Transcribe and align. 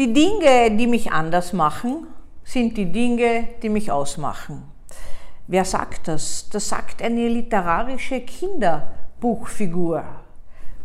Die 0.00 0.14
Dinge, 0.14 0.74
die 0.78 0.86
mich 0.86 1.12
anders 1.12 1.52
machen, 1.52 2.06
sind 2.42 2.78
die 2.78 2.90
Dinge, 2.90 3.48
die 3.62 3.68
mich 3.68 3.92
ausmachen. 3.92 4.62
Wer 5.46 5.66
sagt 5.66 6.08
das? 6.08 6.48
Das 6.48 6.70
sagt 6.70 7.02
eine 7.02 7.28
literarische 7.28 8.22
Kinderbuchfigur. 8.22 10.02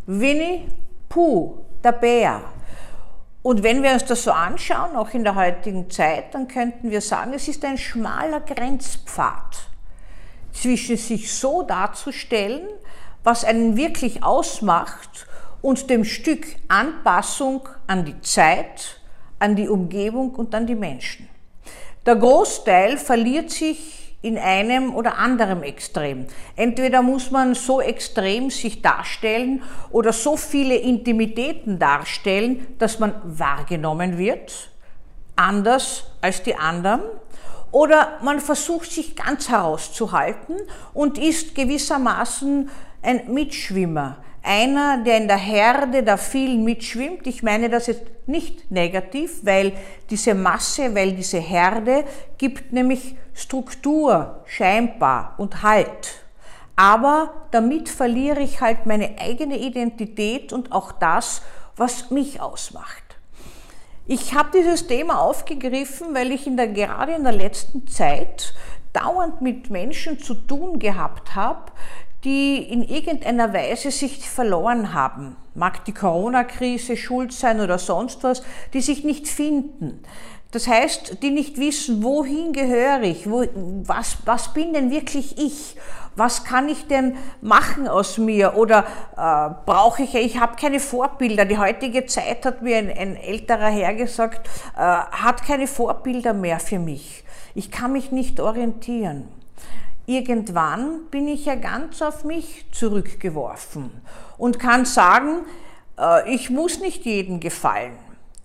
Winnie 0.05 0.67
Pooh, 1.07 1.59
der 1.81 1.93
Bär. 1.93 2.41
Und 3.41 3.63
wenn 3.63 3.81
wir 3.83 3.93
uns 3.93 4.03
das 4.03 4.21
so 4.21 4.33
anschauen, 4.33 4.97
auch 4.97 5.13
in 5.13 5.23
der 5.23 5.35
heutigen 5.35 5.89
Zeit, 5.89 6.33
dann 6.33 6.49
könnten 6.49 6.91
wir 6.91 6.99
sagen, 6.99 7.31
es 7.31 7.47
ist 7.47 7.63
ein 7.63 7.77
schmaler 7.77 8.41
Grenzpfad 8.41 9.69
zwischen 10.51 10.97
sich 10.97 11.33
so 11.33 11.61
darzustellen, 11.61 12.67
was 13.23 13.45
einen 13.45 13.77
wirklich 13.77 14.25
ausmacht, 14.25 15.25
und 15.65 15.89
dem 15.89 16.05
Stück 16.05 16.45
Anpassung 16.67 17.67
an 17.87 18.05
die 18.05 18.21
Zeit, 18.21 19.01
an 19.39 19.55
die 19.55 19.67
Umgebung 19.67 20.35
und 20.35 20.53
an 20.55 20.67
die 20.67 20.75
Menschen. 20.75 21.27
Der 22.05 22.15
Großteil 22.15 22.97
verliert 22.97 23.51
sich 23.51 24.15
in 24.21 24.37
einem 24.39 24.95
oder 24.95 25.17
anderem 25.17 25.61
Extrem. 25.61 26.25
Entweder 26.55 27.03
muss 27.03 27.29
man 27.29 27.53
so 27.53 27.79
extrem 27.79 28.49
sich 28.49 28.81
darstellen 28.81 29.61
oder 29.91 30.13
so 30.13 30.35
viele 30.35 30.75
Intimitäten 30.75 31.77
darstellen, 31.77 32.65
dass 32.79 32.97
man 32.97 33.13
wahrgenommen 33.23 34.17
wird, 34.17 34.71
anders 35.35 36.05
als 36.21 36.41
die 36.41 36.55
anderen, 36.55 37.01
oder 37.71 38.19
man 38.23 38.39
versucht 38.39 38.91
sich 38.91 39.15
ganz 39.15 39.49
herauszuhalten 39.49 40.55
und 40.93 41.17
ist 41.17 41.53
gewissermaßen 41.53 42.69
ein 43.01 43.33
Mitschwimmer, 43.33 44.17
einer, 44.45 45.03
der 45.03 45.17
in 45.17 45.27
der 45.27 45.37
Herde 45.37 46.03
der 46.03 46.17
vielen 46.17 46.63
mitschwimmt. 46.63 47.27
Ich 47.27 47.43
meine 47.43 47.69
das 47.69 47.87
jetzt 47.87 48.03
nicht 48.27 48.71
negativ, 48.71 49.39
weil 49.43 49.73
diese 50.09 50.33
Masse, 50.33 50.95
weil 50.95 51.13
diese 51.13 51.39
Herde 51.39 52.05
gibt 52.37 52.71
nämlich 52.71 53.15
Struktur, 53.33 54.43
scheinbar 54.45 55.35
und 55.37 55.63
Halt. 55.63 56.21
Aber 56.75 57.33
damit 57.51 57.89
verliere 57.89 58.41
ich 58.41 58.61
halt 58.61 58.85
meine 58.85 59.17
eigene 59.19 59.57
Identität 59.57 60.51
und 60.51 60.71
auch 60.71 60.91
das, 60.91 61.41
was 61.77 62.11
mich 62.11 62.41
ausmacht. 62.41 63.03
Ich 64.07 64.35
habe 64.35 64.49
dieses 64.53 64.85
Thema 64.85 65.19
aufgegriffen, 65.19 66.13
weil 66.13 66.31
ich 66.31 66.45
in 66.45 66.57
der, 66.57 66.67
gerade 66.67 67.13
in 67.13 67.23
der 67.23 67.33
letzten 67.33 67.87
Zeit 67.87 68.53
dauernd 68.93 69.41
mit 69.41 69.69
Menschen 69.69 70.19
zu 70.19 70.35
tun 70.35 70.79
gehabt 70.79 71.35
habe, 71.35 71.71
die 72.25 72.57
in 72.57 72.81
irgendeiner 72.81 73.53
Weise 73.53 73.91
sich 73.91 74.27
verloren 74.29 74.93
haben. 74.93 75.37
Mag 75.53 75.85
die 75.85 75.93
Corona-Krise 75.93 76.97
schuld 76.97 77.31
sein 77.31 77.61
oder 77.61 77.77
sonst 77.77 78.23
was, 78.23 78.41
die 78.73 78.81
sich 78.81 79.03
nicht 79.03 79.27
finden. 79.27 80.03
Das 80.51 80.67
heißt, 80.67 81.21
die 81.21 81.31
nicht 81.31 81.57
wissen, 81.57 82.03
wohin 82.03 82.51
gehöre 82.51 83.03
ich, 83.03 83.29
wo, 83.29 83.45
was, 83.83 84.17
was 84.25 84.53
bin 84.53 84.73
denn 84.73 84.89
wirklich 84.89 85.37
ich, 85.37 85.75
was 86.15 86.45
kann 86.45 86.69
ich 86.69 86.87
denn 86.87 87.17
machen 87.41 87.87
aus 87.87 88.17
mir 88.17 88.55
oder 88.55 88.85
äh, 89.17 89.53
brauche 89.65 90.03
ich, 90.03 90.15
ich 90.15 90.39
habe 90.39 90.55
keine 90.55 90.79
Vorbilder. 90.79 91.45
Die 91.45 91.57
heutige 91.57 92.05
Zeit 92.05 92.45
hat 92.45 92.61
mir 92.61 92.77
ein, 92.77 92.89
ein 92.89 93.15
älterer 93.17 93.69
Herr 93.69 93.93
gesagt, 93.93 94.47
äh, 94.75 94.79
hat 94.79 95.43
keine 95.43 95.67
Vorbilder 95.67 96.33
mehr 96.33 96.59
für 96.59 96.79
mich. 96.79 97.23
Ich 97.53 97.69
kann 97.69 97.91
mich 97.91 98.11
nicht 98.11 98.39
orientieren 98.39 99.27
irgendwann 100.05 101.05
bin 101.11 101.27
ich 101.27 101.45
ja 101.45 101.55
ganz 101.55 102.01
auf 102.01 102.23
mich 102.23 102.65
zurückgeworfen 102.71 103.91
und 104.37 104.59
kann 104.59 104.85
sagen, 104.85 105.45
äh, 105.99 106.33
ich 106.33 106.49
muss 106.49 106.79
nicht 106.79 107.05
jedem 107.05 107.39
gefallen. 107.39 107.97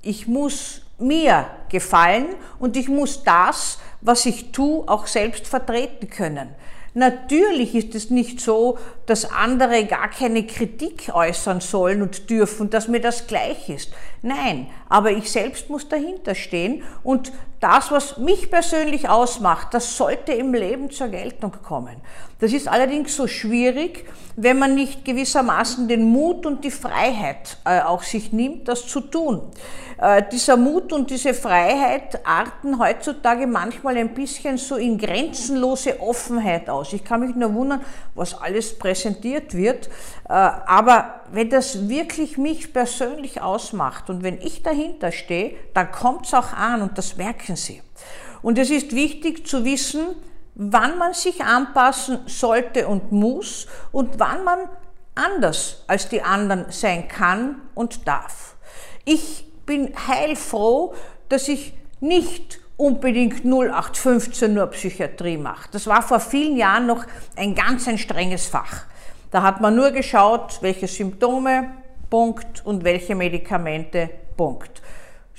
Ich 0.03 0.27
muss 0.27 0.83
mir 0.99 1.47
gefallen 1.69 2.27
und 2.59 2.77
ich 2.77 2.89
muss 2.89 3.23
das, 3.25 3.79
was 4.01 4.27
ich 4.27 4.53
tue, 4.53 4.89
auch 4.89 5.07
selbst 5.07 5.47
vertreten 5.47 6.09
können. 6.09 6.55
Natürlich 6.95 7.75
ist 7.77 7.95
es 7.95 8.11
nicht 8.11 8.41
so, 8.41 8.79
dass 9.07 9.31
andere 9.31 9.85
gar 9.85 10.09
keine 10.11 10.45
Kritik 10.47 11.11
äußern 11.13 11.61
sollen 11.61 12.03
und 12.03 12.29
dürfen, 12.31 12.69
dass 12.69 12.89
mir 12.89 13.01
das 13.01 13.29
gleich 13.29 13.69
ist. 13.69 13.93
Nein, 14.23 14.69
aber 14.89 15.13
ich 15.13 15.31
selbst 15.31 15.71
muss 15.71 15.89
dahinter 15.89 16.35
stehen 16.35 16.83
und 17.05 17.33
das, 17.61 17.91
was 17.93 18.19
mich 18.19 18.51
persönlich 18.51 19.09
ausmacht, 19.09 19.73
das 19.73 19.97
sollte 19.97 20.33
im 20.33 20.53
Leben 20.53 20.91
zur 20.91 21.09
Geltung 21.09 21.53
kommen. 21.63 21.97
Das 22.41 22.55
ist 22.55 22.69
allerdings 22.69 23.15
so 23.15 23.27
schwierig, 23.27 24.07
wenn 24.37 24.59
man 24.59 24.75
nicht 24.75 25.05
gewissermaßen 25.05 25.87
den 25.89 26.05
Mut 26.05 26.47
und 26.47 26.65
die 26.65 26.71
Freiheit 26.71 27.59
äh, 27.67 27.81
auch 27.83 28.03
sich 28.03 28.33
nimmt, 28.33 28.67
das 28.69 28.87
zu 28.87 29.01
tun. 29.03 29.43
Äh, 29.99 30.23
dieser 30.33 30.57
Mut 30.57 30.95
und 30.95 31.11
diese 31.11 31.35
Freiheit 31.35 32.27
arten 32.27 32.79
heutzutage 32.79 33.47
manchmal 33.47 33.99
ein 33.99 34.15
bisschen 34.15 34.57
so 34.57 34.77
in 34.77 34.97
grenzenlose 34.97 36.01
Offenheit 36.01 36.71
aus. 36.71 36.95
Ich 36.95 37.05
kann 37.05 37.21
mich 37.21 37.37
nur 37.37 37.53
wundern, 37.53 37.83
was 38.15 38.41
alles 38.41 38.79
präsentiert 38.79 39.55
wird. 39.55 39.89
Äh, 40.27 40.33
aber 40.33 41.21
wenn 41.33 41.51
das 41.51 41.91
wirklich 41.91 42.39
mich 42.39 42.73
persönlich 42.73 43.43
ausmacht 43.43 44.09
und 44.09 44.23
wenn 44.23 44.41
ich 44.41 44.63
dahinter 44.63 45.13
stehe, 45.13 45.55
dann 45.75 45.93
kommt 45.93 46.25
es 46.25 46.33
auch 46.33 46.55
an 46.55 46.81
und 46.81 46.97
das 46.97 47.19
merken 47.19 47.57
Sie. 47.57 47.83
Und 48.41 48.59
es 48.59 48.71
ist 48.71 48.95
wichtig 48.95 49.47
zu 49.47 49.67
wissen, 49.67 50.17
wann 50.63 50.99
man 50.99 51.15
sich 51.15 51.43
anpassen 51.43 52.19
sollte 52.27 52.87
und 52.87 53.13
muss 53.13 53.67
und 53.93 54.21
wann 54.21 54.45
man 54.45 54.59
anders 55.15 55.85
als 55.87 56.11
die 56.11 56.21
anderen 56.21 56.67
sein 56.69 57.09
kann 57.09 57.63
und 57.75 58.07
darf. 58.07 58.57
Ich 59.07 59.47
bin 59.65 59.95
heilfroh, 60.07 60.95
dass 61.31 61.49
ich 61.49 61.73
nicht 62.01 62.61
unbedingt 62.77 63.43
0815 63.43 64.53
nur 64.53 64.67
Psychiatrie 64.67 65.39
mache. 65.39 65.71
Das 65.73 65.87
war 65.87 66.03
vor 66.03 66.21
vielen 66.21 66.59
Jahren 66.59 66.87
noch 66.87 67.07
ein 67.37 67.55
ganz 67.55 67.89
ein 67.89 67.97
strenges 67.97 68.47
Fach. 68.47 68.85
Da 69.31 69.43
hat 69.43 69.63
man 69.63 69.75
nur 69.75 69.93
geschaut, 69.93 70.59
welche 70.61 70.89
Symptome, 70.89 71.71
Punkt, 72.11 72.67
und 72.67 72.85
welche 72.85 73.15
Medikamente, 73.15 74.11
Punkt. 74.37 74.83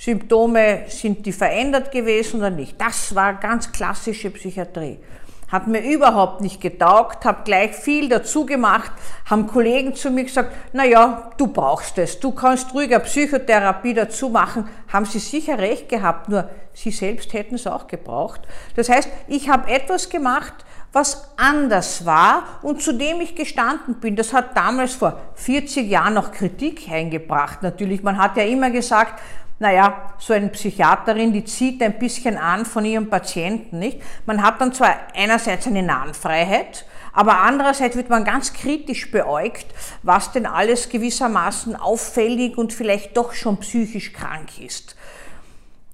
Symptome, 0.04 0.86
sind 0.88 1.24
die 1.24 1.30
verändert 1.30 1.92
gewesen 1.92 2.40
oder 2.40 2.50
nicht? 2.50 2.74
Das 2.80 3.14
war 3.14 3.34
ganz 3.34 3.70
klassische 3.70 4.32
Psychiatrie. 4.32 4.98
Hat 5.46 5.68
mir 5.68 5.80
überhaupt 5.80 6.40
nicht 6.40 6.60
getaugt, 6.60 7.24
habe 7.24 7.44
gleich 7.44 7.72
viel 7.72 8.08
dazu 8.08 8.44
gemacht, 8.44 8.90
haben 9.30 9.46
Kollegen 9.46 9.94
zu 9.94 10.10
mir 10.10 10.24
gesagt, 10.24 10.50
na 10.72 10.84
ja, 10.84 11.30
du 11.38 11.46
brauchst 11.46 11.98
es, 11.98 12.18
du 12.18 12.32
kannst 12.32 12.74
ruhiger 12.74 12.98
Psychotherapie 12.98 13.94
dazu 13.94 14.28
machen. 14.28 14.68
Haben 14.92 15.04
sie 15.04 15.20
sicher 15.20 15.58
recht 15.58 15.88
gehabt, 15.88 16.28
nur 16.28 16.50
sie 16.72 16.90
selbst 16.90 17.32
hätten 17.32 17.54
es 17.54 17.68
auch 17.68 17.86
gebraucht. 17.86 18.40
Das 18.74 18.88
heißt, 18.88 19.08
ich 19.28 19.50
habe 19.50 19.70
etwas 19.70 20.08
gemacht, 20.08 20.64
was 20.92 21.32
anders 21.36 22.04
war 22.04 22.42
und 22.62 22.82
zu 22.82 22.92
dem 22.92 23.20
ich 23.20 23.36
gestanden 23.36 24.00
bin. 24.00 24.16
Das 24.16 24.32
hat 24.32 24.56
damals 24.56 24.94
vor 24.94 25.20
40 25.36 25.88
Jahren 25.88 26.14
noch 26.14 26.32
Kritik 26.32 26.90
eingebracht. 26.90 27.62
Natürlich, 27.62 28.02
man 28.02 28.18
hat 28.18 28.36
ja 28.36 28.42
immer 28.42 28.70
gesagt, 28.70 29.20
naja, 29.62 30.12
so 30.18 30.32
eine 30.32 30.48
Psychiaterin, 30.48 31.32
die 31.32 31.44
zieht 31.44 31.80
ein 31.82 31.96
bisschen 31.96 32.36
an 32.36 32.66
von 32.66 32.84
ihrem 32.84 33.08
Patienten, 33.08 33.78
nicht? 33.78 34.00
Man 34.26 34.42
hat 34.42 34.60
dann 34.60 34.72
zwar 34.72 34.96
einerseits 35.14 35.68
eine 35.68 35.84
Nahenfreiheit, 35.84 36.84
aber 37.12 37.38
andererseits 37.38 37.94
wird 37.94 38.10
man 38.10 38.24
ganz 38.24 38.52
kritisch 38.52 39.12
beäugt, 39.12 39.66
was 40.02 40.32
denn 40.32 40.46
alles 40.46 40.88
gewissermaßen 40.88 41.76
auffällig 41.76 42.58
und 42.58 42.72
vielleicht 42.72 43.16
doch 43.16 43.34
schon 43.34 43.58
psychisch 43.58 44.12
krank 44.12 44.60
ist. 44.60 44.96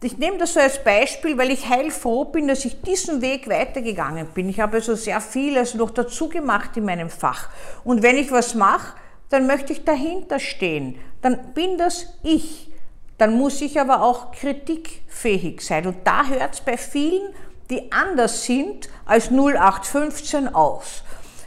Ich 0.02 0.16
nehme 0.16 0.38
das 0.38 0.54
so 0.54 0.60
als 0.60 0.82
Beispiel, 0.82 1.36
weil 1.36 1.50
ich 1.50 1.68
heilfroh 1.68 2.24
bin, 2.24 2.48
dass 2.48 2.64
ich 2.64 2.80
diesen 2.80 3.20
Weg 3.20 3.50
weitergegangen 3.50 4.28
bin. 4.28 4.48
Ich 4.48 4.60
habe 4.60 4.76
also 4.76 4.94
sehr 4.94 5.20
viel 5.20 5.58
also 5.58 5.76
noch 5.76 5.90
dazu 5.90 6.30
gemacht 6.30 6.74
in 6.78 6.86
meinem 6.86 7.10
Fach. 7.10 7.50
Und 7.84 8.02
wenn 8.02 8.16
ich 8.16 8.30
was 8.30 8.54
mache, 8.54 8.94
dann 9.28 9.46
möchte 9.46 9.74
ich 9.74 9.84
dahinter 9.84 10.38
stehen. 10.38 10.98
Dann 11.20 11.52
bin 11.52 11.76
das 11.76 12.06
ich. 12.22 12.67
Dann 13.18 13.36
muss 13.36 13.60
ich 13.60 13.80
aber 13.80 14.02
auch 14.02 14.32
kritikfähig 14.32 15.60
sein. 15.60 15.86
Und 15.86 15.98
da 16.04 16.26
hört 16.26 16.54
es 16.54 16.60
bei 16.60 16.76
vielen, 16.76 17.34
die 17.68 17.92
anders 17.92 18.44
sind 18.44 18.88
als 19.04 19.30
0815 19.30 20.54
aus. 20.54 21.02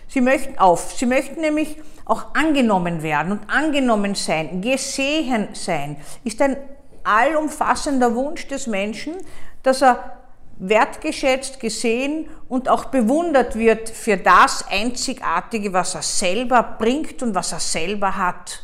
Sie 0.07 0.21
möchten 0.21 0.59
auf. 0.59 0.93
Sie 0.93 1.05
möchten 1.05 1.41
nämlich 1.41 1.77
auch 2.05 2.35
angenommen 2.35 3.01
werden 3.01 3.31
und 3.31 3.49
angenommen 3.49 4.15
sein, 4.15 4.61
gesehen 4.61 5.49
sein, 5.53 5.95
ist 6.25 6.41
ein 6.41 6.57
allumfassender 7.03 8.13
Wunsch 8.13 8.47
des 8.47 8.67
Menschen, 8.67 9.15
dass 9.63 9.81
er 9.81 10.17
wertgeschätzt, 10.59 11.59
gesehen 11.59 12.29
und 12.47 12.69
auch 12.69 12.85
bewundert 12.85 13.55
wird 13.55 13.89
für 13.89 14.17
das 14.17 14.65
Einzigartige, 14.69 15.73
was 15.73 15.95
er 15.95 16.03
selber 16.03 16.61
bringt 16.77 17.23
und 17.23 17.33
was 17.33 17.51
er 17.51 17.59
selber 17.59 18.15
hat. 18.15 18.63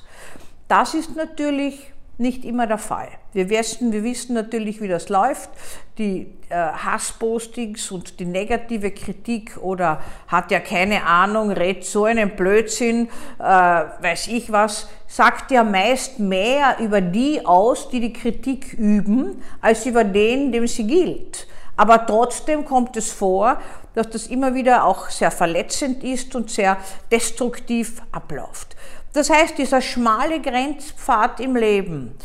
Das 0.68 0.94
ist 0.94 1.16
natürlich 1.16 1.94
nicht 2.18 2.46
immer 2.46 2.66
der 2.66 2.78
Fall. 2.78 3.10
Wir 3.34 3.50
wissen, 3.50 3.92
wir 3.92 4.04
wissen 4.04 4.34
natürlich, 4.34 4.82
wie 4.82 4.88
das 4.88 5.10
läuft. 5.10 5.50
Die 5.98 6.34
äh, 6.50 6.56
Hasspostings 6.56 7.92
und 7.92 8.20
die 8.20 8.26
negative 8.26 8.92
Kritik 8.92 9.58
oder 9.58 10.02
hat 10.28 10.52
ja 10.52 10.60
keine 10.60 11.06
Ahnung, 11.06 11.52
redet 11.52 11.86
so 11.86 12.06
einen 12.06 12.36
Blödsinn, 12.36 13.10
äh, 13.40 13.44
weiß 13.44 14.28
ich 14.28 14.52
was, 14.52 14.90
sagt 15.08 15.52
ja 15.52 15.64
meist 15.64 16.20
mehr 16.20 16.78
über 16.80 17.02
die 17.02 17.46
aus, 17.46 17.90
die 17.90 18.00
die 18.00 18.14
Kritik 18.14 18.74
üben, 18.74 19.42
als 19.62 19.86
über 19.86 20.04
den, 20.04 20.52
dem 20.52 20.68
sie 20.68 20.88
gilt. 20.88 21.48
Aber 21.76 22.08
trotzdem 22.08 22.66
kommt 22.66 22.98
es 22.98 23.12
vor, 23.12 23.60
dass 23.94 24.10
das 24.10 24.28
immer 24.28 24.56
wieder 24.56 24.84
auch 24.86 25.10
sehr 25.10 25.30
verletzend 25.30 26.04
ist 26.04 26.36
und 26.36 26.50
sehr 26.50 26.78
destruktiv 27.12 28.02
abläuft. 28.12 28.76
Das 29.18 29.32
heißt, 29.32 29.58
dieser 29.58 29.82
schmale 29.82 30.40
Grenzpfad 30.40 31.40
im 31.40 31.56
Leben, 31.56 32.16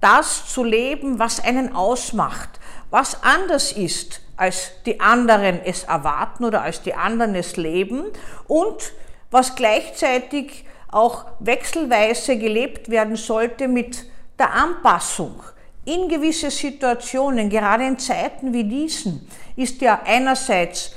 das 0.00 0.46
zu 0.46 0.62
leben, 0.62 1.18
was 1.18 1.42
einen 1.42 1.74
ausmacht, 1.74 2.60
was 2.88 3.24
anders 3.24 3.72
ist, 3.72 4.20
als 4.36 4.70
die 4.86 5.00
anderen 5.00 5.60
es 5.64 5.82
erwarten 5.82 6.44
oder 6.44 6.62
als 6.62 6.82
die 6.82 6.94
anderen 6.94 7.34
es 7.34 7.56
leben 7.56 8.04
und 8.46 8.92
was 9.32 9.56
gleichzeitig 9.56 10.64
auch 10.88 11.24
wechselweise 11.40 12.38
gelebt 12.38 12.90
werden 12.90 13.16
sollte 13.16 13.66
mit 13.66 14.04
der 14.38 14.52
Anpassung. 14.52 15.42
In 15.84 16.08
gewisse 16.08 16.52
Situationen, 16.52 17.50
gerade 17.50 17.88
in 17.88 17.98
Zeiten 17.98 18.52
wie 18.52 18.62
diesen, 18.62 19.28
ist 19.56 19.80
ja 19.80 20.00
einerseits 20.04 20.92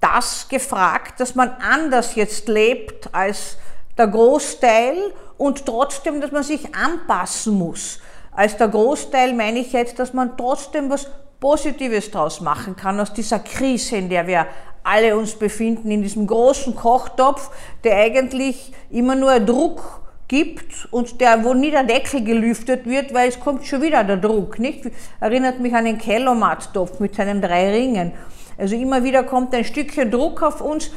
das 0.00 0.48
gefragt, 0.48 1.20
dass 1.20 1.36
man 1.36 1.50
anders 1.50 2.16
jetzt 2.16 2.48
lebt 2.48 3.14
als 3.14 3.58
der 3.98 4.06
Großteil 4.06 4.96
und 5.36 5.66
trotzdem, 5.66 6.20
dass 6.20 6.32
man 6.32 6.42
sich 6.42 6.74
anpassen 6.74 7.58
muss. 7.58 8.00
Als 8.32 8.56
der 8.56 8.68
Großteil 8.68 9.34
meine 9.34 9.58
ich 9.58 9.72
jetzt, 9.72 9.98
dass 9.98 10.12
man 10.12 10.36
trotzdem 10.36 10.90
was 10.90 11.08
Positives 11.40 12.10
daraus 12.10 12.40
machen 12.40 12.76
kann 12.76 12.98
aus 12.98 13.12
dieser 13.12 13.38
Krise, 13.38 13.96
in 13.96 14.08
der 14.08 14.26
wir 14.26 14.46
alle 14.82 15.16
uns 15.16 15.34
befinden, 15.34 15.90
in 15.90 16.02
diesem 16.02 16.26
großen 16.26 16.74
Kochtopf, 16.74 17.50
der 17.84 17.96
eigentlich 17.96 18.72
immer 18.90 19.14
nur 19.14 19.38
Druck 19.40 20.02
gibt 20.28 20.88
und 20.90 21.20
der, 21.20 21.44
wo 21.44 21.54
nie 21.54 21.70
der 21.70 21.84
Deckel 21.84 22.22
gelüftet 22.22 22.86
wird, 22.86 23.14
weil 23.14 23.28
es 23.28 23.40
kommt 23.40 23.66
schon 23.66 23.82
wieder 23.82 24.04
der 24.04 24.18
Druck, 24.18 24.58
nicht? 24.58 24.90
Erinnert 25.20 25.60
mich 25.60 25.74
an 25.74 25.84
den 25.84 25.98
Kellomat-Topf 25.98 27.00
mit 27.00 27.14
seinen 27.14 27.40
drei 27.40 27.70
Ringen. 27.70 28.12
Also 28.58 28.74
immer 28.74 29.04
wieder 29.04 29.22
kommt 29.22 29.54
ein 29.54 29.64
Stückchen 29.64 30.10
Druck 30.10 30.42
auf 30.42 30.60
uns, 30.60 30.90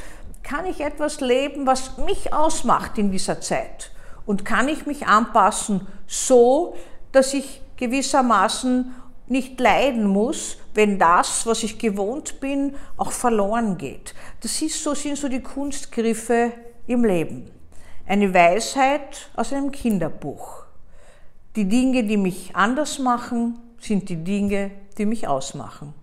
kann 0.52 0.66
ich 0.66 0.82
etwas 0.82 1.22
leben, 1.22 1.66
was 1.66 1.98
mich 1.98 2.34
ausmacht 2.34 2.98
in 2.98 3.10
dieser 3.10 3.40
Zeit? 3.40 3.90
Und 4.26 4.44
kann 4.44 4.68
ich 4.68 4.86
mich 4.86 5.08
anpassen 5.08 5.88
so, 6.08 6.76
dass 7.14 7.34
ich 7.34 7.62
gewissermaßen 7.78 8.94
nicht 9.28 9.58
leiden 9.62 10.06
muss, 10.06 10.58
wenn 10.74 11.00
das, 11.00 11.46
was 11.46 11.64
ich 11.64 11.80
gewohnt 11.80 12.42
bin, 12.42 12.76
auch 12.98 13.14
verloren 13.14 13.78
geht. 13.78 14.14
Das 14.42 14.62
ist 14.62 14.84
so, 14.84 14.94
sind 14.94 15.18
so 15.18 15.30
die 15.30 15.40
Kunstgriffe 15.40 16.52
im 16.86 17.06
Leben. 17.06 17.50
Eine 18.06 18.34
Weisheit 18.34 19.30
aus 19.38 19.54
einem 19.54 19.72
Kinderbuch. 19.72 20.66
Die 21.56 21.66
Dinge, 21.66 22.04
die 22.04 22.18
mich 22.18 22.54
anders 22.58 23.00
machen, 23.00 23.58
sind 23.80 24.10
die 24.10 24.22
Dinge, 24.22 24.72
die 24.98 25.06
mich 25.06 25.30
ausmachen. 25.30 25.94